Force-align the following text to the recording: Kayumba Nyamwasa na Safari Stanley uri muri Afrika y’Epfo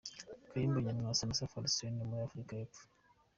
Kayumba 0.49 0.79
Nyamwasa 0.83 1.23
na 1.25 1.37
Safari 1.39 1.71
Stanley 1.73 1.99
uri 2.01 2.09
muri 2.09 2.25
Afrika 2.27 2.51
y’Epfo 2.55 2.83